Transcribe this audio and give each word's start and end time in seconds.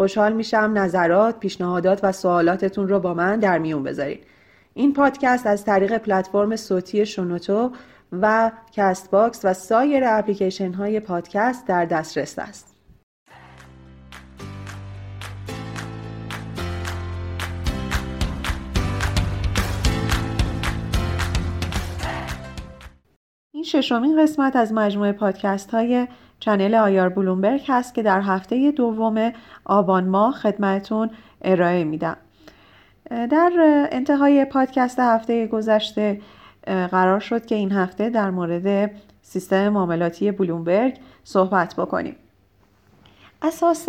خوشحال 0.00 0.32
میشم 0.32 0.72
نظرات، 0.74 1.38
پیشنهادات 1.38 2.00
و 2.02 2.12
سوالاتتون 2.12 2.88
رو 2.88 3.00
با 3.00 3.14
من 3.14 3.40
در 3.40 3.58
میون 3.58 3.82
بذارید. 3.82 4.24
این 4.74 4.92
پادکست 4.92 5.46
از 5.46 5.64
طریق 5.64 5.98
پلتفرم 5.98 6.56
صوتی 6.56 7.06
شنوتو 7.06 7.70
و 8.12 8.52
Castbox 8.72 9.44
و 9.44 9.54
سایر 9.54 10.04
اپلیکیشن 10.06 10.72
های 10.72 11.00
پادکست 11.00 11.66
در 11.66 11.84
دسترس 11.84 12.38
است. 12.38 12.76
این 23.52 23.64
ششمین 23.64 24.22
قسمت 24.22 24.56
از 24.56 24.72
مجموعه 24.72 25.12
پادکست 25.12 25.70
های 25.70 26.06
channel 26.40 26.74
IR 26.74 27.08
Bloomberg 27.08 27.62
هست 27.68 27.94
که 27.94 28.02
در 28.02 28.20
هفته 28.20 28.72
دوم 28.72 29.32
آبان 29.64 30.04
ماه 30.04 30.34
خدمتون 30.34 31.10
ارائه 31.42 31.84
میدم. 31.84 32.16
در 33.10 33.50
انتهای 33.92 34.44
پادکست 34.44 34.98
هفته 34.98 35.46
گذشته 35.46 36.20
قرار 36.66 37.20
شد 37.20 37.46
که 37.46 37.54
این 37.54 37.72
هفته 37.72 38.10
در 38.10 38.30
مورد 38.30 38.90
سیستم 39.22 39.68
معاملاتی 39.68 40.30
بلومبرگ 40.30 40.96
صحبت 41.24 41.74
بکنیم. 41.76 42.16
اساس 43.42 43.88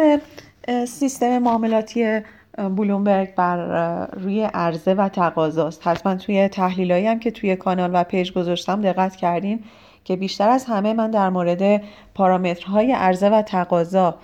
سیستم 0.88 1.38
معاملاتی 1.38 2.22
بلومبرگ 2.58 3.36
بر 3.36 4.06
روی 4.06 4.44
عرضه 4.44 4.94
و 4.94 5.10
تقاضاست. 5.10 5.88
حتما 5.88 6.16
توی 6.16 6.48
تحلیلایی 6.48 7.08
هم 7.08 7.20
که 7.20 7.32
توی 7.32 7.56
کانال 7.56 7.92
و 7.94 8.04
page 8.04 8.32
گذاشتم 8.32 8.82
دقت 8.82 9.16
کردین. 9.16 9.64
که 10.04 10.16
بیشتر 10.16 10.50
از 10.50 10.66
همه 10.66 10.94
من 10.94 11.12
در 11.12 11.30
مورد 11.30 11.84
پارامترهای 12.16 12.92
عرضه 12.92 13.30
و 13.30 13.42
تقاضا 13.42 14.16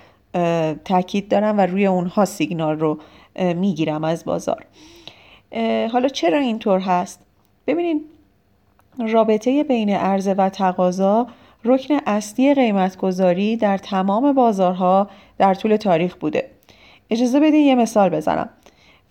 تاکید 0.85 1.29
دارم 1.29 1.57
و 1.57 1.61
روی 1.61 1.85
اونها 1.85 2.25
سیگنال 2.25 2.79
رو 2.79 2.97
می‌گیرم 3.39 4.03
از 4.03 4.25
بازار. 4.25 4.65
حالا 5.91 6.07
چرا 6.07 6.39
اینطور 6.39 6.79
هست؟ 6.79 7.19
ببینید 7.67 8.01
رابطه 8.99 9.63
بین 9.63 9.89
عرضه 9.89 10.33
و 10.33 10.49
تقاضا 10.49 11.27
رکن 11.65 11.97
اصلی 12.05 12.53
قیمتگذاری 12.53 13.57
در 13.57 13.77
تمام 13.77 14.33
بازارها 14.33 15.09
در 15.37 15.53
طول 15.53 15.75
تاریخ 15.75 16.15
بوده. 16.15 16.49
اجازه 17.09 17.39
بدین 17.39 17.65
یه 17.65 17.75
مثال 17.75 18.09
بزنم. 18.09 18.49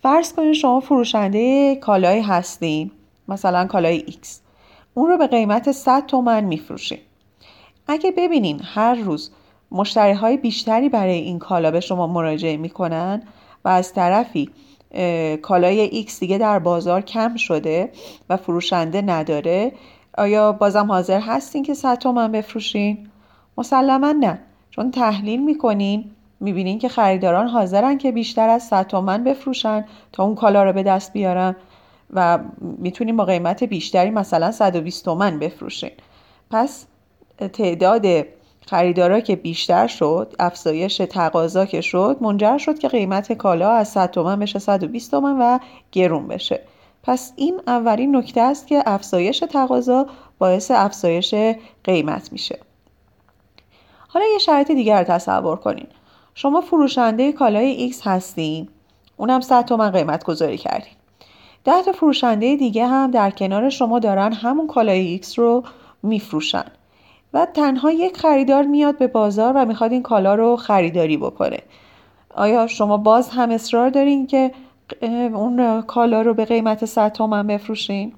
فرض 0.02 0.32
کنید 0.32 0.52
شما 0.52 0.80
فروشنده 0.80 1.76
کالایی 1.76 2.22
هستین 2.22 2.90
مثلا 3.28 3.66
کالای 3.66 4.00
X 4.00 4.45
اون 4.98 5.10
رو 5.10 5.18
به 5.18 5.26
قیمت 5.26 5.72
100 5.72 6.06
تومن 6.06 6.44
میفروشین 6.44 6.98
اگه 7.86 8.10
ببینین 8.10 8.60
هر 8.64 8.94
روز 8.94 9.30
مشتری 9.70 10.12
های 10.12 10.36
بیشتری 10.36 10.88
برای 10.88 11.18
این 11.18 11.38
کالا 11.38 11.70
به 11.70 11.80
شما 11.80 12.06
مراجعه 12.06 12.56
می‌کنن 12.56 13.22
و 13.64 13.68
از 13.68 13.92
طرفی 13.92 14.50
کالای 15.42 16.06
X 16.06 16.18
دیگه 16.18 16.38
در 16.38 16.58
بازار 16.58 17.00
کم 17.00 17.36
شده 17.36 17.90
و 18.28 18.36
فروشنده 18.36 19.02
نداره 19.02 19.72
آیا 20.18 20.52
بازم 20.52 20.86
حاضر 20.86 21.20
هستین 21.20 21.62
که 21.62 21.74
100 21.74 21.98
تومن 21.98 22.32
بفروشین؟ 22.32 23.08
مسلما 23.58 24.12
نه 24.12 24.38
چون 24.70 24.90
تحلیل 24.90 25.42
می‌کنین 25.42 26.10
می‌بینین 26.40 26.78
که 26.78 26.88
خریداران 26.88 27.48
حاضرن 27.48 27.98
که 27.98 28.12
بیشتر 28.12 28.48
از 28.48 28.62
100 28.62 28.86
تومن 28.86 29.24
بفروشن 29.24 29.84
تا 30.12 30.24
اون 30.24 30.34
کالا 30.34 30.64
رو 30.64 30.72
به 30.72 30.82
دست 30.82 31.12
بیارن 31.12 31.56
و 32.10 32.38
می‌تونیم 32.60 33.16
با 33.16 33.24
قیمت 33.24 33.64
بیشتری 33.64 34.10
مثلا 34.10 34.52
120 34.52 35.04
تومن 35.04 35.38
بفروشین 35.38 35.90
پس 36.50 36.86
تعداد 37.52 38.06
خریدارا 38.66 39.20
که 39.20 39.36
بیشتر 39.36 39.86
شد 39.86 40.34
افزایش 40.38 40.96
تقاضا 40.96 41.66
که 41.66 41.80
شد 41.80 42.16
منجر 42.20 42.58
شد 42.58 42.78
که 42.78 42.88
قیمت 42.88 43.32
کالا 43.32 43.70
از 43.70 43.88
100 43.88 44.10
تومن 44.10 44.38
بشه 44.38 44.58
120 44.58 45.10
تومن 45.10 45.38
و 45.38 45.58
گرون 45.92 46.28
بشه. 46.28 46.60
پس 47.02 47.32
این 47.36 47.60
اولین 47.66 48.16
نکته 48.16 48.40
است 48.40 48.66
که 48.66 48.82
افزایش 48.86 49.38
تقاضا 49.38 50.06
باعث 50.38 50.70
افزایش 50.70 51.34
قیمت 51.84 52.32
میشه. 52.32 52.58
حالا 54.08 54.26
یه 54.32 54.38
شرایط 54.38 54.70
دیگر 54.70 54.98
رو 54.98 55.04
تصور 55.04 55.56
کنین. 55.56 55.86
شما 56.34 56.60
فروشنده 56.60 57.32
کالای 57.32 57.92
X 57.92 57.96
هستین. 58.04 58.68
اونم 59.16 59.40
100 59.40 59.64
تومن 59.64 59.90
قیمت 59.90 60.24
گذاری 60.24 60.58
کردین. 60.58 60.95
ده 61.66 61.82
تا 61.82 61.92
فروشنده 61.92 62.56
دیگه 62.56 62.86
هم 62.86 63.10
در 63.10 63.30
کنار 63.30 63.68
شما 63.68 63.98
دارن 63.98 64.32
همون 64.32 64.66
کالای 64.66 65.20
X 65.22 65.34
رو 65.34 65.64
میفروشن. 66.02 66.64
و 67.34 67.46
تنها 67.54 67.90
یک 67.92 68.16
خریدار 68.16 68.62
میاد 68.62 68.98
به 68.98 69.06
بازار 69.06 69.52
و 69.56 69.64
می‌خواد 69.64 69.92
این 69.92 70.02
کالا 70.02 70.34
رو 70.34 70.56
خریداری 70.56 71.16
بکنه. 71.16 71.58
آیا 72.34 72.66
شما 72.66 72.96
باز 72.96 73.28
هم 73.28 73.50
اصرار 73.50 73.90
دارین 73.90 74.26
که 74.26 74.50
اون 75.02 75.82
کالا 75.82 76.22
رو 76.22 76.34
به 76.34 76.44
قیمت 76.44 76.84
100 76.84 77.12
تومن 77.12 77.46
بفروشین؟ 77.46 78.12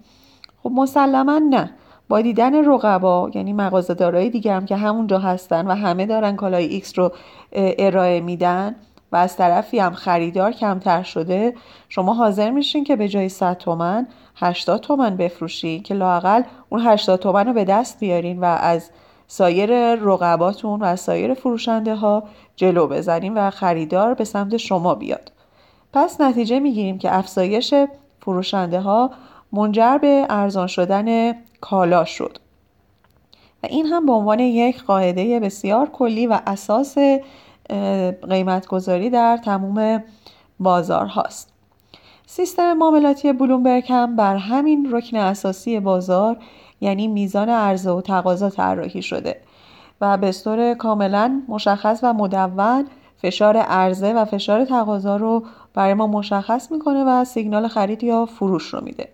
خب 0.63 0.71
مسلما 0.75 1.39
نه. 1.39 1.71
با 2.09 2.21
دیدن 2.21 2.65
رقبا 2.65 3.31
یعنی 3.35 3.53
مغازه‌دارای 3.53 4.31
دیگه 4.31 4.53
هم 4.53 4.67
که 4.67 4.77
همونجا 4.77 5.19
هستن 5.19 5.67
و 5.67 5.75
همه 5.75 6.07
دارن 6.07 6.37
کالای 6.37 6.81
X 6.81 6.95
رو 6.95 7.13
ارائه 7.53 8.21
میدن 8.21 8.77
و 9.13 9.17
از 9.17 9.37
طرفی 9.37 9.79
هم 9.79 9.95
خریدار 9.95 10.53
کمتر 10.53 11.03
شده 11.03 11.55
شما 11.89 12.15
حاضر 12.15 12.51
میشین 12.51 12.85
که 12.85 12.97
به 12.97 13.09
جای 13.09 13.29
100 13.29 13.57
تومن 13.57 14.07
80 14.37 14.81
تومن 14.81 15.17
بفروشین 15.17 15.83
که 15.83 15.95
لاقل 15.95 16.43
اون 16.69 16.87
80 16.87 17.21
تومن 17.21 17.47
رو 17.47 17.53
به 17.53 17.65
دست 17.65 18.01
بیارین 18.01 18.41
و 18.41 18.45
از 18.45 18.91
سایر 19.27 19.95
رقباتون 19.95 20.83
و 20.83 20.97
سایر 20.97 21.35
فروشنده 21.35 21.95
ها 21.95 22.23
جلو 22.57 22.87
بزنین 22.87 23.35
و 23.35 23.51
خریدار 23.51 24.15
به 24.15 24.25
سمت 24.25 24.57
شما 24.57 24.95
بیاد. 24.95 25.33
پس 25.93 26.21
نتیجه 26.21 26.59
می‌گیریم 26.59 26.99
که 26.99 27.17
افزایش 27.17 27.75
فروشنده 28.21 28.81
ها 28.81 29.11
منجر 29.53 29.99
به 29.99 30.27
ارزان 30.31 30.67
شدن 30.67 31.33
کالا 31.61 32.05
شد. 32.05 32.39
و 33.63 33.67
این 33.67 33.87
هم 33.87 34.07
به 34.07 34.13
عنوان 34.13 34.41
یک 34.41 34.83
قاعده 34.83 35.41
بسیار 35.41 35.89
کلی 35.89 36.27
و 36.27 36.41
اساس 36.47 36.97
قیمتگذاری 38.29 39.11
در 39.11 39.37
تموم 39.37 40.05
بازار 40.61 41.07
هاست 41.07 41.53
سیستم 42.27 42.73
معاملاتی 42.73 43.33
بلومبرگ 43.33 43.85
هم 43.89 44.17
بر 44.17 44.37
همین 44.37 44.89
رکن 44.93 45.17
اساسی 45.17 45.81
بازار 45.81 46.37
یعنی 46.81 47.09
میزان 47.09 47.49
عرضه 47.49 47.91
و 47.91 48.01
تقاضا 48.01 48.51
طراحی 48.51 49.03
شده 49.03 49.41
و 50.01 50.17
به 50.17 50.33
طور 50.33 50.75
کاملا 50.75 51.43
مشخص 51.49 52.01
و 52.03 52.13
مدون 52.13 52.87
فشار 53.23 53.57
عرضه 53.57 54.13
و 54.13 54.25
فشار 54.25 54.65
تقاضا 54.65 55.17
رو 55.17 55.45
برای 55.75 55.95
ما 55.95 56.07
مشخص 56.07 56.73
می‌کنه 56.73 57.05
و 57.05 57.25
سیگنال 57.25 57.69
خرید 57.69 58.05
یا 58.05 58.27
فروش 58.27 58.75
رو 58.75 58.85
میده. 58.85 59.09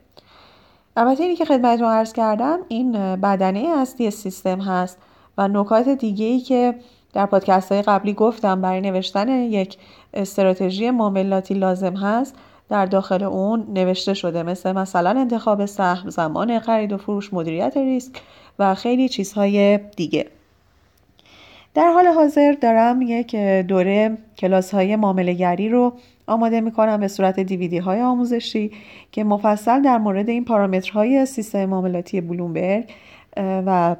البته 0.97 1.23
اینی 1.23 1.37
که 1.37 1.45
خدمتتون 1.45 1.89
عرض 1.89 2.13
کردم 2.13 2.59
این 2.69 2.93
بدنه 3.17 3.69
اصلی 3.77 4.11
سیستم 4.11 4.61
هست 4.61 4.99
و 5.39 5.49
نکات 5.49 5.89
دیگه 5.89 6.27
ای 6.27 6.41
که 6.41 6.75
در 7.15 7.27
پادکست 7.27 7.73
های 7.73 7.83
قبلی 7.83 8.13
گفتم 8.13 8.61
برای 8.61 8.81
نوشتن 8.81 9.29
یک 9.29 9.77
استراتژی 10.15 10.91
معاملاتی 10.91 11.55
لازم 11.55 11.97
هست 11.97 12.35
در 12.69 12.87
داخل 12.87 13.23
اون 13.23 13.67
نوشته 13.75 14.15
شده 14.15 14.43
مثل 14.43 14.73
مثلا 14.73 15.11
انتخاب 15.11 15.67
سهم 15.67 16.11
زمان 16.11 16.59
خرید 16.59 16.93
و 16.93 16.97
فروش 16.97 17.33
مدیریت 17.33 17.77
ریسک 17.77 18.23
و 18.59 18.75
خیلی 18.75 19.09
چیزهای 19.09 19.79
دیگه. 19.79 20.27
در 21.75 21.93
حال 21.93 22.07
حاضر 22.07 22.53
دارم 22.53 23.03
یک 23.03 23.37
دوره 23.37 24.19
کلاس 24.39 24.75
های 24.75 24.97
معاملهگری 24.97 25.69
رو 25.69 25.93
آماده 26.27 26.61
می‌کنم 26.61 27.01
به 27.01 27.09
صورت 27.09 27.41
دیویدی 27.41 27.79
های 27.79 28.01
آموزشی 28.01 28.73
که 29.13 29.25
مفصل 29.25 29.83
در 29.83 29.99
مورد 29.99 30.29
این 30.29 30.45
پارامترهای 30.45 31.27
سیستم 31.27 31.65
معاملاتی 31.65 32.21
بلومبرگ 32.21 32.91
و 33.37 33.97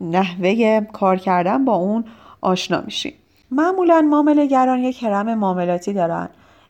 نحوه 0.00 0.80
کار 0.80 1.16
کردن 1.16 1.64
با 1.64 1.74
اون 1.74 2.04
آشنا 2.42 2.80
میشیم. 2.80 3.14
معمولا 3.50 4.00
معامله 4.00 4.46
گران 4.46 4.78
یک 4.78 5.02
هرم 5.02 5.34
معاملاتی 5.34 5.92
دارن. 5.92 6.28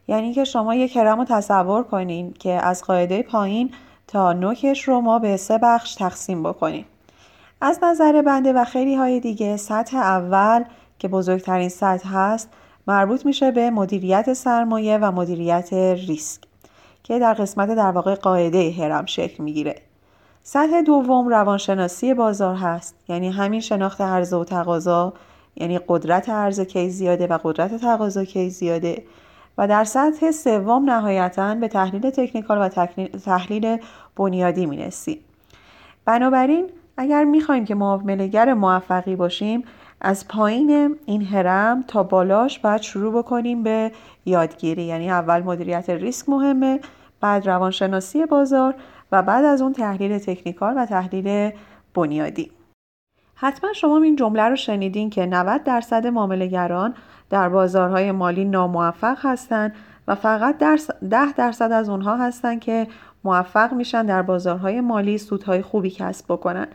یعنی 0.09 0.35
که 0.35 0.45
شما 0.45 0.75
یک 0.75 0.97
هرم 0.97 1.19
رو 1.19 1.25
تصور 1.25 1.83
کنین 1.83 2.33
که 2.33 2.51
از 2.51 2.85
قاعده 2.85 3.23
پایین 3.23 3.71
تا 4.09 4.33
نوکش 4.33 4.89
رو 4.89 5.01
ما 5.01 5.19
به 5.19 5.37
سه 5.37 5.59
بخش 5.59 5.95
تقسیم 5.95 6.43
بکنیم. 6.43 6.85
از 7.61 7.79
نظر 7.83 8.23
بنده 8.23 8.53
و 8.53 8.65
خیلی 8.65 8.95
های 8.95 9.21
دیگه 9.21 9.57
سطح 9.57 9.97
اول 9.97 10.65
که 10.99 11.09
بزرگترین 11.09 11.69
سطح 11.69 12.09
هست 12.09 12.49
مربوط 12.87 13.27
میشه 13.27 13.51
به 13.51 13.71
مدیریت 13.71 14.33
سرمایه 14.33 14.99
و 14.99 15.13
مدیریت 15.13 15.73
ریسک 15.73 16.43
که 17.03 17.19
در 17.19 17.35
قسمت 17.35 17.69
در 17.69 17.91
واقع 17.91 18.15
قاعده 18.15 18.71
هرم 18.71 19.07
شکل 19.07 19.43
می‌گیره. 19.43 19.83
سطح 20.43 20.81
دوم 20.81 21.29
روانشناسی 21.29 22.15
بازار 22.15 22.55
هست. 22.55 22.95
یعنی 23.09 23.31
همین 23.31 23.61
شناخت 23.61 24.01
عرضه 24.01 24.37
و 24.37 24.45
تقاضا 24.45 25.13
یعنی 25.57 25.81
قدرت 25.89 26.29
عرضه 26.29 26.65
کی 26.65 26.91
زیاده 26.91 27.27
و 27.27 27.39
قدرت 27.45 27.77
تقاضا 27.77 28.25
کی 28.25 28.51
زیاده. 28.51 29.03
و 29.59 29.69
در 29.69 29.85
سطح 29.85 30.31
سوم 30.31 30.91
نهایتا 30.91 31.55
به 31.55 31.69
تحلیل 31.69 32.11
تکنیکال 32.11 32.59
و 32.59 32.69
تحلیل 33.19 33.77
بنیادی 34.17 34.67
می‌رسیم 34.67 35.19
بنابراین 36.05 36.71
اگر 36.97 37.25
می‌خوایم 37.25 37.65
که 37.65 37.75
معاملهگر 37.75 38.55
موفقی 38.55 39.17
باشیم 39.17 39.65
از 40.01 40.29
پایین 40.29 40.97
این 41.07 41.25
هرم 41.25 41.85
تا 41.89 42.03
بالاش 42.03 42.59
باید 42.59 42.81
شروع 42.81 43.23
بکنیم 43.23 43.63
به 43.63 43.93
یادگیری. 44.27 44.83
یعنی 44.83 45.11
اول 45.11 45.43
مدیریت 45.43 45.91
ریسک 45.91 46.29
مهمه 46.29 46.81
بعد 47.21 47.49
روانشناسی 47.49 48.27
بازار 48.27 48.75
و 49.13 49.23
بعد 49.23 49.45
از 49.45 49.63
اون 49.63 49.73
تحلیل 49.73 50.19
تکنیکال 50.19 50.75
و 50.77 50.87
تحلیل 50.87 51.51
بنیادی. 51.95 52.51
حتما 53.43 53.73
شما 53.73 54.03
این 54.03 54.17
جمله 54.17 54.43
رو 54.43 54.57
شنیدین 54.57 55.11
که 55.11 55.27
90 55.27 55.65
درصد 55.65 56.07
معاملهگران 56.07 56.95
در 57.31 57.49
بازارهای 57.49 58.13
مالی 58.13 58.45
ناموفق 58.45 59.19
هستند 59.21 59.75
و 60.09 60.15
فقط 60.15 60.59
10 61.11 61.33
درصد 61.33 61.73
از 61.73 61.89
اونها 61.89 62.17
هستند 62.17 62.61
که 62.61 62.87
موفق 63.25 63.73
میشن 63.73 64.07
در 64.07 64.23
بازارهای 64.23 64.81
مالی 64.81 65.19
سودهای 65.19 65.63
خوبی 65.63 65.91
کسب 65.91 66.25
بکنن 66.29 66.67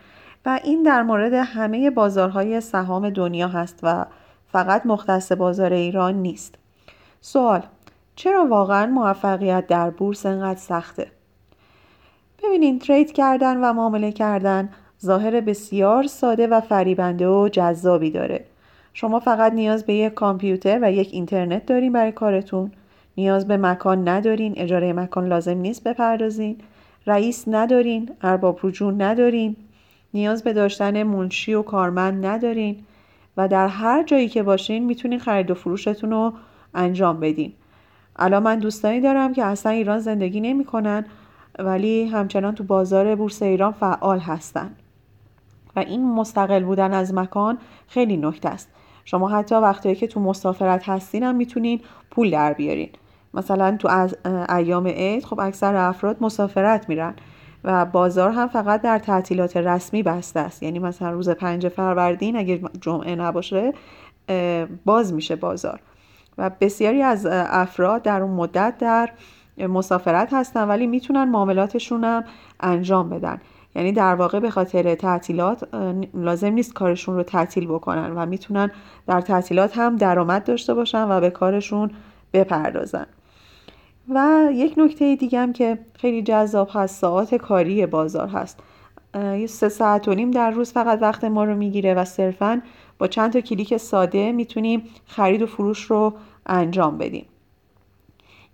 و 0.45 0.59
این 0.63 0.83
در 0.83 1.03
مورد 1.03 1.33
همه 1.33 1.89
بازارهای 1.89 2.61
سهام 2.61 3.09
دنیا 3.09 3.47
هست 3.47 3.79
و 3.83 4.05
فقط 4.51 4.85
مختص 4.85 5.31
بازار 5.31 5.73
ایران 5.73 6.13
نیست. 6.13 6.55
سوال 7.21 7.63
چرا 8.15 8.45
واقعا 8.45 8.85
موفقیت 8.85 9.67
در 9.67 9.89
بورس 9.89 10.25
انقدر 10.25 10.59
سخته؟ 10.59 11.11
ببینین 12.43 12.79
ترید 12.79 13.11
کردن 13.11 13.57
و 13.57 13.73
معامله 13.73 14.11
کردن 14.11 14.69
ظاهر 15.05 15.41
بسیار 15.41 16.03
ساده 16.03 16.47
و 16.47 16.61
فریبنده 16.61 17.27
و 17.27 17.49
جذابی 17.51 18.11
داره. 18.11 18.45
شما 18.93 19.19
فقط 19.19 19.53
نیاز 19.53 19.85
به 19.85 19.93
یک 19.93 20.13
کامپیوتر 20.13 20.79
و 20.81 20.91
یک 20.91 21.09
اینترنت 21.11 21.65
دارین 21.65 21.93
برای 21.93 22.11
کارتون. 22.11 22.71
نیاز 23.17 23.47
به 23.47 23.57
مکان 23.57 24.07
ندارین، 24.07 24.53
اجاره 24.57 24.93
مکان 24.93 25.27
لازم 25.27 25.57
نیست 25.57 25.83
بپردازین. 25.83 26.57
رئیس 27.07 27.43
ندارین، 27.47 28.09
ارباب 28.21 28.59
رجوع 28.63 28.93
ندارین، 28.93 29.55
نیاز 30.13 30.43
به 30.43 30.53
داشتن 30.53 31.03
منشی 31.03 31.53
و 31.53 31.61
کارمند 31.61 32.25
ندارین 32.25 32.77
و 33.37 33.47
در 33.47 33.67
هر 33.67 34.03
جایی 34.03 34.29
که 34.29 34.43
باشین 34.43 34.85
می‌تونین 34.85 35.19
خرید 35.19 35.51
و 35.51 35.53
فروشتون 35.53 36.11
رو 36.11 36.33
انجام 36.73 37.19
بدین 37.19 37.53
الان 38.15 38.43
من 38.43 38.59
دوستانی 38.59 39.01
دارم 39.01 39.33
که 39.33 39.45
اصلا 39.45 39.71
ایران 39.71 39.99
زندگی 39.99 40.41
نمی‌کنن 40.41 41.05
ولی 41.59 42.07
همچنان 42.07 42.55
تو 42.55 42.63
بازار 42.63 43.15
بورس 43.15 43.41
ایران 43.41 43.71
فعال 43.71 44.19
هستن 44.19 44.71
و 45.77 45.79
این 45.79 46.13
مستقل 46.13 46.63
بودن 46.63 46.93
از 46.93 47.13
مکان 47.13 47.57
خیلی 47.87 48.17
نکته 48.17 48.49
است. 48.49 48.69
شما 49.05 49.29
حتی 49.29 49.55
وقتی 49.55 49.95
که 49.95 50.07
تو 50.07 50.19
مسافرت 50.19 50.89
هستین 50.89 51.23
هم 51.23 51.35
می‌تونین 51.35 51.81
پول 52.11 52.31
در 52.31 52.53
بیارین. 52.53 52.89
مثلا 53.33 53.77
تو 53.77 53.87
از 53.87 54.15
ایام 54.49 54.87
عید 54.87 55.25
خب 55.25 55.39
اکثر 55.39 55.75
افراد 55.75 56.17
مسافرت 56.21 56.89
میرن 56.89 57.13
و 57.63 57.85
بازار 57.85 58.31
هم 58.31 58.47
فقط 58.47 58.81
در 58.81 58.99
تعطیلات 58.99 59.57
رسمی 59.57 60.03
بسته 60.03 60.39
است. 60.39 60.63
یعنی 60.63 60.79
مثلا 60.79 61.11
روز 61.11 61.29
پنج 61.29 61.67
فروردین 61.67 62.37
اگه 62.37 62.61
جمعه 62.81 63.15
نباشه 63.15 63.73
باز 64.85 65.13
میشه 65.13 65.35
بازار. 65.35 65.79
و 66.37 66.51
بسیاری 66.61 67.01
از 67.01 67.27
افراد 67.31 68.01
در 68.01 68.21
اون 68.21 68.31
مدت 68.31 68.73
در 68.79 69.09
مسافرت 69.57 70.33
هستن 70.33 70.67
ولی 70.67 70.87
می‌تونن 70.87 71.23
معاملاتشون 71.23 72.03
هم 72.03 72.23
انجام 72.59 73.09
بدن. 73.09 73.41
یعنی 73.77 73.91
در 73.91 74.15
واقع 74.15 74.39
به 74.39 74.49
خاطر 74.49 74.95
تعطیلات 74.95 75.67
لازم 76.13 76.53
نیست 76.53 76.73
کارشون 76.73 77.15
رو 77.15 77.23
تعطیل 77.23 77.67
بکنن 77.67 78.11
و 78.11 78.25
می‌تونن 78.25 78.71
در 79.07 79.21
تعطیلات 79.21 79.77
هم 79.77 79.95
درآمد 79.95 80.43
داشته 80.43 80.73
باشن 80.73 81.11
و 81.11 81.21
به 81.21 81.29
کارشون 81.29 81.91
بپردازن. 82.33 83.05
و 84.09 84.49
یک 84.53 84.73
نکته 84.77 85.15
دیگه 85.15 85.39
هم 85.39 85.53
که 85.53 85.79
خیلی 85.93 86.21
جذاب 86.21 86.69
هست 86.73 87.01
ساعت 87.01 87.35
کاری 87.35 87.85
بازار 87.85 88.27
هست. 88.27 88.59
یه 89.15 89.47
سه 89.47 89.69
ساعت 89.69 90.07
و 90.07 90.13
نیم 90.13 90.31
در 90.31 90.51
روز 90.51 90.73
فقط 90.73 91.01
وقت 91.01 91.23
ما 91.23 91.43
رو 91.43 91.55
می‌گیره 91.55 91.93
و 91.93 92.05
صرفا 92.05 92.61
با 92.97 93.07
چند 93.07 93.33
تا 93.33 93.41
کلیک 93.41 93.77
ساده 93.77 94.31
می‌تونیم 94.31 94.83
خرید 95.05 95.41
و 95.41 95.45
فروش 95.45 95.83
رو 95.83 96.13
انجام 96.45 96.97
بدیم. 96.97 97.25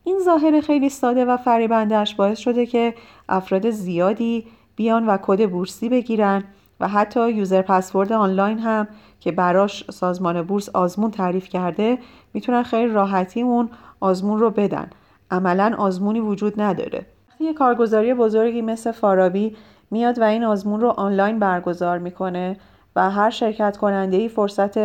این 0.04 0.20
ظاهر 0.26 0.62
خیلی 0.62 0.90
ساده 0.90 1.26
و 1.26 1.38
فریبندهش 1.38 2.16
باعث 2.16 2.40
شده 2.40 2.66
که 2.66 2.94
افراد 3.30 3.70
زیادی 3.70 4.46
بیان 4.76 5.08
و 5.08 5.18
کد 5.22 5.50
بورسی 5.50 5.90
بگیرن 5.90 6.44
و 6.80 6.88
حتی 6.88 7.32
یوزر 7.32 7.62
پسورد 7.62 8.14
آنلاین 8.14 8.60
هم 8.60 8.88
که 9.20 9.32
براش 9.32 9.92
سازمان 9.92 10.42
بورس 10.42 10.70
آزمون 10.70 11.12
تعریف 11.12 11.50
کرده 11.50 11.98
می‌تونن 12.34 12.64
خیلی 12.64 12.94
راحتی 12.94 13.42
اون 13.42 13.70
آزمون 14.00 14.40
رو 14.40 14.50
بدن. 14.50 14.90
عملا 15.32 15.76
آزمونی 15.78 16.20
وجود 16.20 16.62
نداره. 16.62 17.06
وقتی 17.30 17.44
یه 17.44 17.54
کارگزاری 17.54 18.14
بزرگی 18.14 18.62
مثل 18.62 18.92
فارابی 18.92 19.56
میاد 19.92 20.20
و 20.20 20.24
این 20.24 20.44
آزمون 20.44 20.82
رو 20.82 20.90
آنلاین 20.90 21.40
برگزار 21.40 21.98
می‌کنه 21.98 22.58
و 22.96 23.10
هر 23.10 23.30
شرکت 23.30 23.78
کننده 23.78 24.18
ای 24.18 24.30
فرصت 24.30 24.78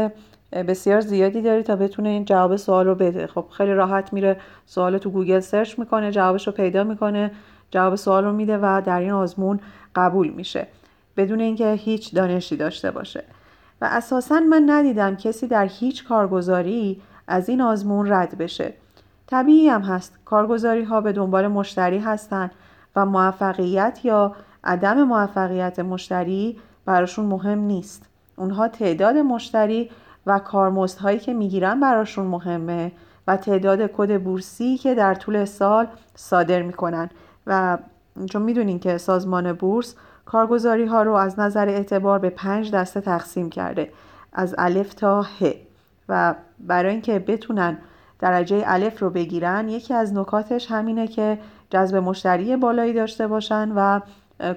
بسیار 0.52 1.00
زیادی 1.00 1.42
داره 1.42 1.62
تا 1.62 1.76
بتونه 1.76 2.08
این 2.08 2.24
جواب 2.24 2.56
سوال 2.56 2.86
رو 2.86 2.94
بده. 2.94 3.26
خب 3.26 3.44
خیلی 3.50 3.72
راحت 3.72 4.12
میره 4.12 4.36
سوال 4.66 4.98
تو 4.98 5.10
گوگل 5.10 5.40
search 5.40 5.78
می‌کنه 5.78 6.10
جوابش 6.10 6.46
رو 6.46 6.52
پیدا 6.52 6.84
می‌کنه. 6.84 7.30
جواب 7.70 7.94
سوال 7.94 8.24
رو 8.24 8.32
میده 8.32 8.58
و 8.58 8.82
در 8.86 9.00
این 9.00 9.10
آزمون 9.10 9.60
قبول 9.94 10.28
میشه 10.28 10.66
بدون 11.16 11.40
اینکه 11.40 11.72
هیچ 11.72 12.14
دانشی 12.14 12.56
داشته 12.56 12.90
باشه. 12.90 13.24
و 13.80 13.88
اساسا 13.90 14.40
من 14.40 14.62
ندیدم 14.66 15.16
کسی 15.16 15.46
در 15.46 15.66
هیچ 15.66 16.04
کارگزاری 16.04 17.02
از 17.28 17.48
این 17.48 17.60
آزمون 17.60 18.12
رد 18.12 18.38
بشه. 18.38 18.74
طبیعی 19.26 19.68
هم 19.68 19.82
هست 19.82 20.18
کارگزاری 20.24 20.82
ها 20.82 21.00
به 21.00 21.12
دنبال 21.12 21.48
مشتری 21.48 21.98
هستند 21.98 22.50
و 22.96 23.06
موفقیت 23.06 24.00
یا 24.04 24.36
عدم 24.64 25.02
موفقیت 25.02 25.78
مشتری 25.78 26.58
براشون 26.84 27.24
مهم 27.24 27.58
نیست. 27.58 28.04
اونها 28.36 28.68
تعداد 28.68 29.16
مشتری 29.16 29.90
و 30.26 30.38
کارمزدهایی 30.38 31.18
که 31.18 31.34
می‌گیرن 31.34 31.80
براشون 31.80 32.26
مهمه 32.26 32.92
و 33.26 33.36
تعداد 33.36 33.86
کد 33.86 34.22
بورسی 34.22 34.78
که 34.78 34.94
در 34.94 35.14
طول 35.14 35.44
سال 35.44 35.86
صادر 36.14 36.62
می‌کنن. 36.62 37.10
و 37.48 37.78
چون 38.30 38.42
می‌دونین 38.42 38.78
که 38.78 38.98
سازمان 38.98 39.52
بورس 39.52 39.94
کارگزاری 40.26 40.84
ها 40.84 41.02
رو 41.02 41.12
از 41.12 41.38
نظر 41.38 41.68
اعتبار 41.68 42.18
به 42.18 42.30
پنج 42.30 42.70
دسته 42.70 43.00
تقسیم 43.00 43.50
کرده 43.50 43.92
از 44.32 44.54
الف 44.58 44.94
تا 44.94 45.22
ه. 45.22 45.54
و 46.08 46.34
برای 46.58 46.92
اینکه 46.92 47.18
بتونن 47.18 47.78
درجه 48.20 48.62
الف 48.66 49.02
رو 49.02 49.10
بگیرن 49.10 49.68
یکی 49.68 49.94
از 49.94 50.14
نکاتش 50.14 50.70
همینه 50.70 51.06
که 51.06 51.38
جذب 51.70 51.96
مشتری 51.96 52.56
بالایی 52.56 52.92
داشته 52.92 53.26
باشن 53.26 53.72
و 53.76 54.00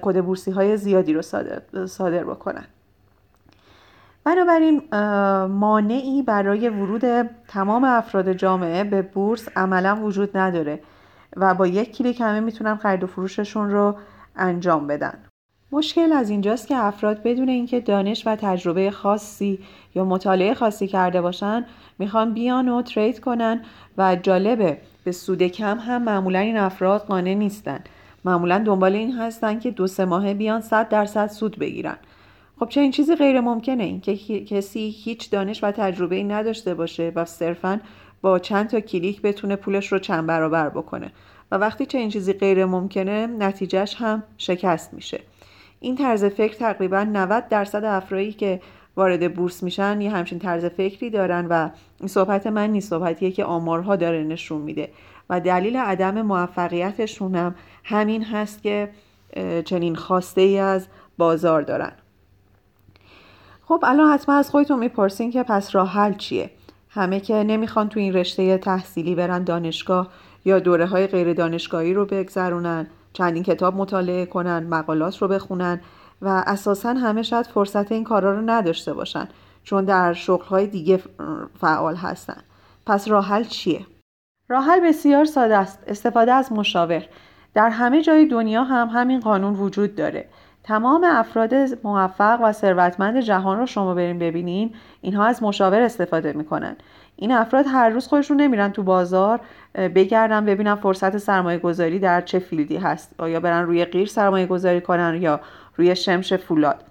کد 0.02 0.20
بورسی 0.20 0.50
های 0.50 0.76
زیادی 0.76 1.12
رو 1.12 1.22
صادر, 1.86 2.24
بکنن. 2.24 2.64
بنابراین 4.24 4.82
مانعی 5.46 6.22
برای 6.22 6.68
ورود 6.68 7.30
تمام 7.48 7.84
افراد 7.84 8.32
جامعه 8.32 8.84
به 8.84 9.02
بورس 9.02 9.48
عملا 9.56 9.96
وجود 9.96 10.36
نداره. 10.36 10.80
و 11.36 11.54
با 11.54 11.66
یک 11.66 11.96
کلیک 11.96 12.20
همه 12.20 12.40
می‌تونن 12.40 12.76
خرید 12.76 13.04
و 13.04 13.06
فروششون 13.06 13.70
رو 13.70 13.96
انجام 14.36 14.86
بدن. 14.86 15.18
مشکل 15.72 16.12
از 16.12 16.30
اینجاست 16.30 16.68
که 16.68 16.76
افراد 16.76 17.22
بدون 17.22 17.48
اینکه 17.48 17.80
دانش 17.80 18.26
و 18.26 18.36
تجربه 18.36 18.90
خاصی 18.90 19.58
یا 19.94 20.04
مطالعه 20.04 20.54
خاصی 20.54 20.86
کرده 20.86 21.20
باشن 21.20 21.66
می‌خوان 21.98 22.34
بیان 22.34 22.68
و 22.68 22.82
ترید 22.82 23.20
کنن 23.20 23.64
و 23.98 24.16
جالبه 24.16 24.78
به 25.04 25.12
سود 25.12 25.42
کم 25.42 25.78
هم 25.78 26.02
معمولا 26.02 26.38
این 26.38 26.56
افراد 26.56 27.00
قانع 27.00 27.34
نیستن. 27.34 27.80
معمولا 28.24 28.58
دنبال 28.58 28.94
این 28.94 29.12
هستن 29.12 29.58
که 29.58 29.70
دو 29.70 29.86
سه 29.86 30.04
ماهه 30.04 30.34
بیان 30.34 30.60
100 30.60 30.88
درصد 30.88 31.26
سود 31.26 31.58
بگیرن. 31.58 31.96
خب 32.58 32.68
چه 32.68 32.80
این 32.80 32.90
چیزی 32.90 33.14
غیر 33.14 33.40
ممکنه 33.40 33.82
این 33.84 34.00
که 34.00 34.16
کسی 34.44 34.94
هیچ 35.04 35.30
دانش 35.30 35.64
و 35.64 35.70
تجربه 35.70 36.16
ای 36.16 36.24
نداشته 36.24 36.74
باشه 36.74 37.12
و 37.14 37.24
صرفا 37.24 37.80
با 38.22 38.38
چند 38.38 38.68
تا 38.68 38.80
کلیک 38.80 39.22
بتونه 39.22 39.56
پولش 39.56 39.92
رو 39.92 39.98
چند 39.98 40.26
برابر 40.26 40.68
بکنه. 40.68 41.12
و 41.52 41.56
وقتی 41.56 41.86
چه 41.86 41.98
این 41.98 42.08
چیزی 42.08 42.32
غیر 42.32 42.64
ممکنه 42.64 43.26
نتیجهش 43.26 43.94
هم 43.94 44.22
شکست 44.38 44.94
میشه. 44.94 45.20
این 45.80 45.96
طرز 45.96 46.24
فکر 46.24 46.54
تقریبا 46.54 47.04
90 47.04 47.48
درصد 47.48 47.84
افرادی 47.84 48.32
که 48.32 48.60
وارد 48.96 49.34
بورس 49.34 49.62
میشن 49.62 50.00
یه 50.00 50.10
همچین 50.10 50.38
طرز 50.38 50.64
فکری 50.64 51.10
دارن 51.10 51.46
و 51.46 51.70
این 52.00 52.08
صحبت 52.08 52.46
من 52.46 52.70
نیست 52.70 52.90
صحبتیه 52.90 53.30
که 53.30 53.44
آمارها 53.44 53.96
داره 53.96 54.24
نشون 54.24 54.60
میده. 54.60 54.90
و 55.30 55.40
دلیل 55.40 55.76
عدم 55.76 56.22
موفقیتشون 56.22 57.34
هم 57.34 57.54
همین 57.84 58.24
هست 58.24 58.62
که 58.62 58.90
چنین 59.64 59.94
خواسته 59.94 60.40
ای 60.40 60.58
از 60.58 60.86
بازار 61.18 61.62
دارن. 61.62 61.92
خب 63.64 63.84
الان 63.86 64.12
حتما 64.12 64.34
از 64.34 64.50
خودتون 64.50 64.78
می‌پرسین 64.78 65.30
که 65.30 65.42
پس 65.42 65.74
راه 65.74 65.88
حل 65.88 66.14
چیه؟ 66.14 66.50
همه 66.94 67.20
که 67.20 67.34
نمی‌خوان 67.34 67.88
تو 67.88 68.00
این 68.00 68.12
رشته 68.12 68.58
تحصیلی 68.58 69.14
برن 69.14 69.44
دانشگاه 69.44 70.08
یا 70.44 70.58
دوره 70.58 70.86
های 70.86 71.06
غیر 71.06 71.32
دانشگاهی 71.32 71.94
رو 71.94 72.06
بگذرونن 72.06 72.86
چندین 73.12 73.42
کتاب 73.42 73.76
مطالعه 73.76 74.26
کنن 74.26 74.66
مقالات 74.66 75.22
رو 75.22 75.28
بخونن 75.28 75.80
و 76.22 76.44
اساسا 76.46 76.92
همه 76.92 77.22
شاید 77.22 77.46
فرصت 77.46 77.92
این 77.92 78.04
کارا 78.04 78.34
رو 78.34 78.42
نداشته 78.50 78.92
باشن 78.94 79.28
چون 79.64 79.84
در 79.84 80.12
شغلهای 80.12 80.66
دیگه 80.66 81.00
فعال 81.60 81.96
هستن. 81.96 82.42
پس 82.86 83.08
راحل 83.08 83.44
چیه؟ 83.44 83.86
راحل 84.48 84.80
بسیار 84.88 85.24
ساده 85.24 85.56
است 85.56 85.78
استفاده 85.86 86.32
از 86.32 86.52
مشاور. 86.52 87.04
در 87.54 87.68
همه 87.70 88.02
جای 88.02 88.26
دنیا 88.26 88.64
هم 88.64 88.88
همین 88.88 89.20
قانون 89.20 89.54
وجود 89.54 89.94
داره. 89.94 90.28
تمام 90.64 91.04
افراد 91.04 91.54
موفق 91.84 92.40
و 92.42 92.52
ثروتمند 92.52 93.20
جهان 93.20 93.58
رو 93.58 93.66
شما 93.66 93.94
بریم 93.94 94.18
ببینین 94.18 94.74
اینها 95.00 95.24
از 95.24 95.42
مشاور 95.42 95.80
استفاده 95.80 96.32
می‌کنن. 96.32 96.76
این 97.16 97.32
افراد 97.32 97.64
هر 97.68 97.88
روز 97.88 98.06
خودشون 98.06 98.40
نمیرن 98.40 98.72
تو 98.72 98.82
بازار 98.82 99.40
بگردن 99.74 100.44
ببینن 100.44 100.74
فرصت 100.74 101.18
سرمایه 101.18 101.58
گذاری 101.58 101.98
در 101.98 102.20
چه 102.20 102.38
فیلدی 102.38 102.76
هست. 102.76 103.14
آیا 103.18 103.40
برن 103.40 103.62
روی 103.66 103.84
غیر 103.84 104.08
سرمایه 104.08 104.46
گذاری 104.46 104.80
کنن 104.80 105.18
یا 105.22 105.40
روی 105.76 105.96
شمش 105.96 106.32
فولاد. 106.32 106.84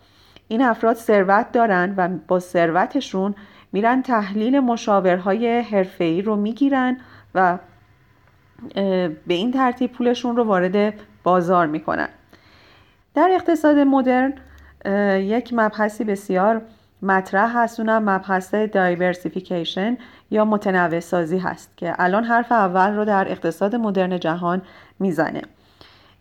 این 0.47 0.61
افراد 0.61 0.95
ثروت 0.95 1.51
دارن 1.51 1.93
و 1.97 2.09
با 2.27 2.39
ثروتشون 2.39 3.35
میرن 3.71 4.01
تحلیل 4.01 4.59
مشاورهای 4.59 5.59
حرفه‌ای 5.59 6.21
رو 6.21 6.35
می‌گیرن 6.35 6.97
و 7.35 7.57
به 9.27 9.33
این 9.33 9.51
ترتیب 9.51 9.91
پولشون 9.91 10.35
رو 10.35 10.43
وارد 10.43 10.93
بازار 11.23 11.67
می‌کنن. 11.67 12.09
در 13.15 13.29
اقتصاد 13.33 13.77
مدرن 13.77 14.33
یک 15.21 15.49
مبحثی 15.53 16.03
بسیار 16.03 16.61
مطرح 17.01 17.57
هست. 17.57 17.79
اونم 17.79 18.09
مبحث 18.09 18.53
دایورسیفیکیشن 18.53 19.97
یا 20.31 20.45
متنوع 20.45 20.99
سازی 20.99 21.37
هست 21.37 21.77
که 21.77 21.95
الان 21.99 22.23
حرف 22.23 22.51
اول 22.51 22.95
رو 22.95 23.05
در 23.05 23.31
اقتصاد 23.31 23.75
مدرن 23.75 24.19
جهان 24.19 24.61
می‌زنه. 24.99 25.41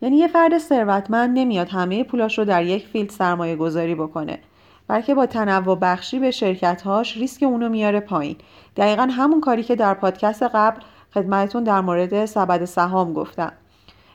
یعنی 0.03 0.17
یه 0.17 0.29
فرد 0.29 0.59
ثروتمند 0.59 1.39
نمیاد 1.39 1.69
همه 1.69 2.05
پولاش 2.05 2.39
رو 2.39 2.45
در 2.45 2.65
یک 2.65 2.87
field 2.87 3.11
سرمایه 3.11 3.57
گذاری 3.57 3.95
بکنه 3.95 4.39
بلکه 4.89 5.15
با 5.15 5.27
تنوع 5.27 5.79
بخشی 5.79 6.19
به 6.19 6.31
شرکتهاش 6.31 7.17
ریسک 7.17 7.43
اونو 7.43 7.69
میاره 7.69 8.01
پایین. 8.01 8.37
دقیقا 8.77 9.09
همون 9.11 9.41
کاری 9.41 9.63
که 9.63 9.77
در 9.77 9.95
پادکست 9.95 10.43
قبل 10.43 10.81
خدمتتون 11.15 11.65
در 11.65 11.81
مورد 11.81 12.25
سبد 12.25 12.65
سهام 12.65 13.13
گفتم. 13.13 13.53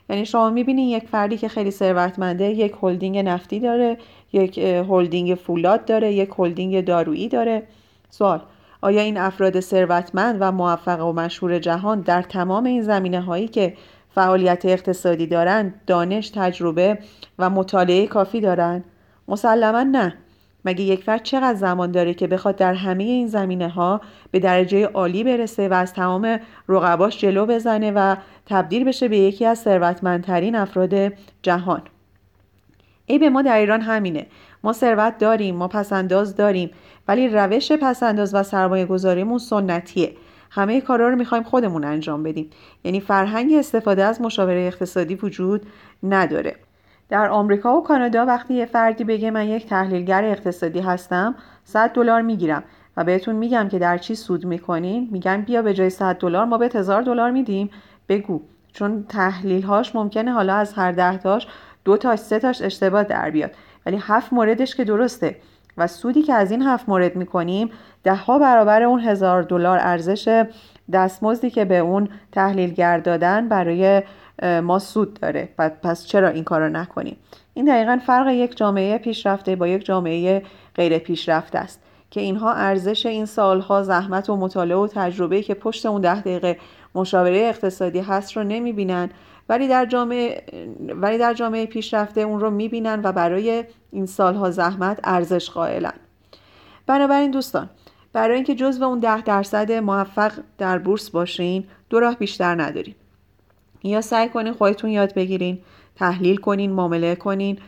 یعنی 0.09 0.25
شما 0.25 0.49
می‌بینید 0.49 1.03
یک 1.03 1.09
فردی 1.09 1.37
که 1.37 1.47
خیلی 1.47 1.71
ثروتمنده 1.71 2.45
یک 2.45 2.75
هلدینگ 2.81 3.17
نفتی 3.17 3.59
داره 3.59 3.97
یک 4.33 4.57
هلدینگ 4.57 5.35
فولاد 5.35 5.85
داره 5.85 6.13
یک 6.13 6.29
هلدینگ 6.37 6.85
دارویی 6.85 7.27
داره. 7.27 7.63
سوال 8.09 8.41
آیا 8.81 9.01
این 9.01 9.17
افراد 9.17 9.59
ثروتمند 9.59 10.37
و 10.39 10.51
موفق 10.51 11.05
و 11.05 11.13
مشهور 11.13 11.59
جهان 11.59 12.01
در 12.01 12.21
تمام 12.21 12.63
این 12.63 12.81
زمینه 12.81 13.21
هایی 13.21 13.47
که 13.47 13.73
فعالیت 14.09 14.65
اقتصادی 14.65 15.27
دارند 15.27 15.81
دانش 15.87 16.29
تجربه 16.29 16.99
و 17.39 17.49
مطالعه 17.49 18.07
کافی 18.07 18.41
دارند 18.41 18.85
مسلما 19.27 19.83
نه. 19.83 20.17
مگه 20.65 20.83
یک 20.83 21.03
فرد 21.03 21.23
چقدر 21.23 21.57
زمان 21.57 21.91
داره 21.91 22.13
که 22.13 22.27
بخواد 22.27 22.55
در 22.55 22.73
همه 22.73 23.03
این 23.03 23.27
زمینه 23.27 23.69
ها 23.69 24.01
به 24.31 24.39
درجه 24.39 24.85
عالی 24.85 25.23
برسه 25.23 25.69
و 25.69 25.73
از 25.73 25.93
تمام 25.93 26.39
رقباش 26.69 27.17
جلو 27.17 27.45
بزنه 27.45 27.91
و 27.91 28.15
تبدیل 28.45 28.83
بشه 28.83 29.07
به 29.07 29.17
یکی 29.17 29.45
از 29.45 29.59
ثروتمندترین 29.59 30.55
افراد 30.55 31.13
جهان؟ 31.41 31.81
ای 33.05 33.19
به 33.19 33.29
ما 33.29 33.41
در 33.41 33.57
ایران 33.57 33.81
همینه. 33.81 34.25
ما 34.63 34.73
ثروت 34.73 35.17
داریم 35.17 35.55
ما 35.55 35.67
پسنداز 35.67 36.35
داریم 36.35 36.71
ولی 37.07 37.27
روش 37.27 37.71
پسنداز 37.71 38.35
و 38.35 38.43
سرمایه 38.43 38.85
گذاریمون 38.85 39.37
سنتیه. 39.37 40.11
همه 40.51 40.81
کارا 40.81 41.09
رو 41.09 41.15
می‌خوایم 41.15 41.43
خودمون 41.43 41.83
انجام 41.83 42.23
بدیم. 42.23 42.49
یعنی 42.83 42.99
فرهنگ 42.99 43.53
استفاده 43.53 44.03
از 44.03 44.21
مشاوره 44.21 44.59
اقتصادی 44.59 45.15
وجود 45.15 45.65
نداره. 46.03 46.55
در 47.09 47.29
آمریکا 47.29 47.77
و 47.77 47.83
کانادا 47.83 48.25
وقتی 48.25 48.53
یه 48.53 48.65
فردی 48.65 49.03
بگه 49.03 49.31
من 49.31 49.47
یک 49.47 49.65
تحلیلگر 49.65 50.23
اقتصادی 50.23 50.79
هستم 50.79 51.35
100 51.63 51.89
دلار 51.89 52.21
می‌گیرم 52.21 52.63
و 52.97 53.03
بهتون 53.03 53.35
میگم 53.35 53.67
که 53.69 53.79
در 53.79 53.97
چی 53.97 54.15
سود 54.15 54.45
می‌کنین 54.45 55.09
میگن 55.11 55.41
بیا 55.41 55.61
به 55.61 55.73
جای 55.73 55.89
100 55.89 56.15
دلار 56.15 56.45
ما 56.45 56.57
به 56.57 56.69
هزار 56.73 57.01
دلار 57.01 57.31
میدیم. 57.31 57.69
بگو. 58.09 58.41
چون 58.73 59.05
تحلیل 59.09 59.63
هاش 59.63 59.95
ممکنه 59.95 60.31
حالا 60.31 60.55
از 60.55 60.73
هر 60.73 60.91
ده 60.91 61.17
تاش 61.17 61.47
دو 61.85 61.97
تاش 61.97 62.19
سه 62.19 62.39
تاش 62.39 62.61
اشتباه 62.61 63.03
در 63.03 63.29
بیاد. 63.29 63.51
ولی 63.85 63.97
هفت 64.01 64.33
موردش 64.33 64.75
که 64.75 64.83
درسته. 64.83 65.35
و 65.77 65.87
سودی 65.87 66.21
که 66.21 66.33
از 66.33 66.51
این 66.51 66.61
هفت 66.61 66.89
مورد 66.89 67.15
می‌کنیم 67.15 67.69
ده 68.03 68.15
ها 68.15 68.39
برابر 68.39 68.83
اون 68.83 68.99
هزار 68.99 69.43
دلار 69.43 69.77
ارزش 69.81 70.45
دستمزدی 70.93 71.49
که 71.49 71.65
به 71.65 71.77
اون 71.77 72.09
تحلیلگر 72.31 72.97
دادن 72.97 73.49
برای 73.49 74.03
ما 74.43 74.79
سود 74.79 75.13
داره. 75.13 75.49
پس 75.83 76.05
چرا 76.05 76.27
این 76.27 76.43
کار 76.43 76.61
رو 76.61 76.69
نکنیم؟ 76.69 77.17
این 77.53 77.65
دقیقا 77.65 77.99
فرق 78.05 78.27
یک 78.27 78.57
جامعه 78.57 78.97
پیشرفته 78.97 79.55
با 79.55 79.67
یک 79.67 79.85
جامعه 79.85 80.43
غیر 80.75 80.97
پیشرفته 80.97 81.59
است 81.59 81.81
که 82.11 82.21
اینها 82.21 82.53
ارزش 82.53 83.05
این 83.05 83.25
سالها 83.25 83.83
زحمت 83.83 84.29
و 84.29 84.35
مطالعه 84.35 84.77
و 84.77 84.87
تجربه 84.87 85.41
که 85.41 85.53
پشت 85.53 85.85
اون 85.85 86.01
ده 86.01 86.19
دقیقه 86.19 86.57
مشاوره 86.95 87.37
اقتصادی 87.37 87.99
هست 87.99 88.37
رو 88.37 88.43
نمی‌بینن 88.43 89.09
ولی 89.49 89.67
در 89.67 89.85
جامعه 89.85 90.43
ولی 90.89 91.17
در 91.17 91.33
جامعه 91.33 91.65
پیشرفته 91.65 92.21
اون 92.21 92.39
رو 92.39 92.49
می‌بینن 92.49 93.01
و 93.03 93.11
برای 93.11 93.63
این 93.91 94.05
سالها 94.05 94.51
زحمت 94.51 94.99
ارزش 95.03 95.49
قائلن. 95.49 95.93
بنابراین 96.87 97.31
دوستان 97.31 97.69
برای 98.13 98.35
اینکه 98.35 98.55
جزو 98.55 98.83
اون 98.83 98.99
ده 98.99 99.21
درصد 99.21 99.71
موفق 99.71 100.31
در 100.57 100.77
بورس 100.77 101.09
باشین 101.09 101.63
دو 101.89 101.99
راه 101.99 102.15
بیشتر 102.15 102.61
نداریم. 102.61 102.95
یا 103.89 104.01
سعی 104.01 104.29
کنین 104.29 104.53
خودتون 104.53 104.89
یاد 104.89 105.13
بگیرین 105.13 105.59
تحلیل 105.95 106.37
کنین 106.37 106.71
معامله 106.71 107.15
کنین 107.15 107.59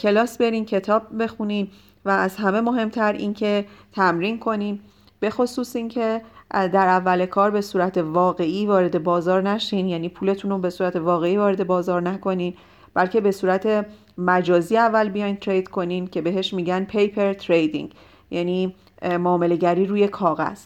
کلاس 0.00 0.38
برین 0.38 0.64
کتاب 0.64 1.22
بخونین 1.22 1.68
و 2.04 2.10
از 2.10 2.36
همه 2.36 2.60
مهمتر 2.60 3.12
اینکه 3.12 3.64
تمرین 3.92 4.38
کنین. 4.38 4.80
به 5.20 5.30
خصوص 5.30 5.76
اینکه 5.76 6.22
در 6.50 6.88
اول 6.88 7.26
کار 7.26 7.50
به 7.50 7.60
صورت 7.60 7.98
واقعی 7.98 8.66
وارد 8.66 9.02
بازار 9.02 9.42
نشین 9.42 9.88
یعنی 9.88 10.08
پولتون 10.08 10.50
رو 10.50 10.58
به 10.58 10.70
صورت 10.70 10.96
واقعی 10.96 11.36
وارد 11.36 11.66
بازار 11.66 12.02
نکنین 12.02 12.54
بلکه 12.94 13.20
به 13.20 13.30
صورت 13.30 13.86
مجازی 14.18 14.76
اول 14.76 15.08
بیاین 15.08 15.36
ترید 15.36 15.68
کنین 15.68 16.06
که 16.06 16.22
بهش 16.22 16.54
میگن 16.54 16.84
پیپر 16.84 17.32
تریدینگ 17.32 17.92
یعنی 18.30 18.74
معاملهگری 19.02 19.86
روی 19.86 20.08
کاغذ. 20.08 20.64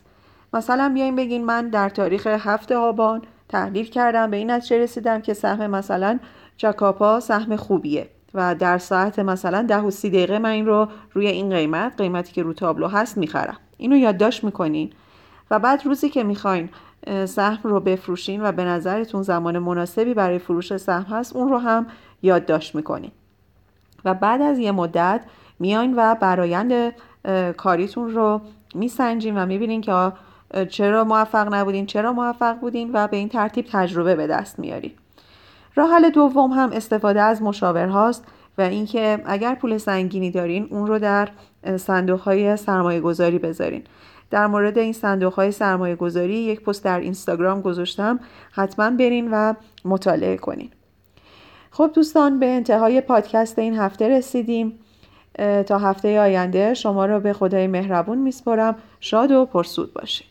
مثلا 0.53 0.91
بیاین 0.95 1.17
بگین 1.17 1.45
من 1.45 1.69
در 1.69 1.89
تاریخ 1.89 2.27
هفته 2.27 2.77
آبان 2.77 3.23
تحلیل 3.50 3.87
کردم. 3.87 4.30
به 4.30 4.37
این 4.37 4.50
نتیجه 4.50 4.78
رسیدم 4.78 5.21
که 5.21 5.35
سهم 5.35 5.66
مثلا 5.66 6.19
جکاپا 6.57 7.21
سهم 7.21 7.57
خوبیه 7.57 8.09
و 8.35 8.54
در 8.54 8.78
ساعت 8.78 9.19
مثلا 9.19 9.62
ده 9.62 9.78
و 9.78 9.90
سی 9.90 10.11
دقیقه 10.11 10.38
من 10.38 10.50
این 10.50 10.66
رو 10.66 10.88
روی 11.12 11.26
این 11.26 11.50
قیمت 11.50 11.92
قیمتی 11.97 12.33
که 12.33 12.42
رو 12.42 12.52
تابلو 12.52 12.88
هست 12.88 13.19
می‌خرم. 13.19 13.57
اینو 13.76 13.97
یادداشت 13.97 14.45
می‌کنین. 14.45 14.92
و 15.50 15.59
بعد 15.59 15.87
روزی 15.87 16.09
که 16.09 16.25
می‌خواین 16.25 16.69
سهم 17.25 17.59
رو 17.62 17.80
بفروشین 17.80 18.42
و 18.42 18.52
به 18.52 18.64
نظرتون 18.64 19.23
زمان 19.23 19.59
مناسبی 19.59 20.14
برای 20.14 20.38
فروش 20.38 20.76
سهم 20.76 21.02
هست 21.02 21.37
اون 21.37 21.49
رو 21.49 21.59
هم 21.59 21.87
یادداشت 22.23 22.75
می‌کنین. 22.75 23.11
و 24.04 24.14
بعد 24.14 24.42
از 24.42 24.59
یه 24.59 24.73
مدت 24.73 25.21
میاین 25.59 25.95
و 25.97 26.14
برایند 26.14 26.95
کاریتون 27.57 28.11
رو 28.11 28.40
میسنجین 28.75 29.38
و 29.38 29.47
می‌بینین 29.47 29.80
که 29.80 30.12
چرا 30.69 31.04
موفق 31.04 31.54
نبودین 31.54 31.87
چرا 31.87 32.12
موفق 32.12 32.59
بودین 32.59 32.90
و 32.92 33.09
به 33.09 33.16
این 33.16 33.28
ترتیب 33.28 33.66
تجربه 33.73 34.14
به 34.14 34.26
دست 34.26 34.59
میارین 34.59 34.92
راه 35.75 35.90
حل 35.90 36.11
دوم 36.11 36.50
هم 36.50 36.71
استفاده 36.73 37.21
از 37.21 37.42
مشاور 37.42 37.87
هاست 37.87 38.25
و 38.59 38.62
اینکه 38.62 39.23
اگر 39.25 39.54
پول 39.54 39.78
سنگینی 39.78 40.30
دارین 40.30 40.69
اون 40.71 40.87
رو 40.87 40.99
در 40.99 41.28
صندوق 41.76 42.21
های 42.21 42.57
سرمایه 42.57 43.00
گذاری 43.00 43.38
بذارین. 43.38 43.83
در 44.30 44.47
مورد 44.47 44.78
این 44.78 44.92
صندوق 44.92 45.35
های 45.35 45.52
سرمایه 45.52 45.97
گذاری 45.97 46.35
یک 46.35 46.61
پست 46.61 46.85
در 46.85 47.00
اینستاگرام 47.00 47.61
گذاشتم 47.61 48.21
حتما 48.52 48.90
برین 48.90 49.28
و 49.33 49.54
مطالعه 49.85 50.37
کنین. 50.37 50.71
خب 51.71 51.90
دوستان 51.95 52.38
به 52.38 52.47
انتهای 52.47 53.00
پادکست 53.00 53.59
این 53.59 53.78
هفته 53.78 54.09
رسیدیم. 54.09 54.78
تا 55.66 55.78
هفته 55.78 56.21
آینده 56.21 56.75
شما 56.75 57.07
را 57.07 57.21
به 57.21 57.33
خدای 57.33 57.66
مهربون 57.66 58.19
میسپرم. 58.19 58.76
شاد 59.00 59.30
و 59.30 59.45
پرسود 59.45 59.95
باشید 59.95 60.30